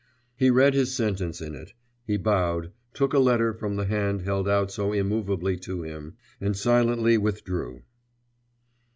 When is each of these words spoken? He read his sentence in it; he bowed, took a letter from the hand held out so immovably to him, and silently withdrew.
He 0.35 0.49
read 0.49 0.73
his 0.73 0.95
sentence 0.95 1.41
in 1.41 1.53
it; 1.53 1.73
he 2.07 2.17
bowed, 2.17 2.71
took 2.91 3.13
a 3.13 3.19
letter 3.19 3.53
from 3.53 3.75
the 3.75 3.85
hand 3.85 4.21
held 4.23 4.49
out 4.49 4.71
so 4.71 4.93
immovably 4.93 5.57
to 5.57 5.83
him, 5.83 6.15
and 6.39 6.57
silently 6.57 7.19
withdrew. 7.19 7.83